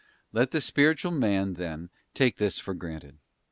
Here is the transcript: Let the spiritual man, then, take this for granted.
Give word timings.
Let 0.31 0.49
the 0.49 0.61
spiritual 0.61 1.11
man, 1.11 1.53
then, 1.53 1.91
take 2.15 2.37
this 2.37 2.57
for 2.57 2.73
granted. 2.73 3.19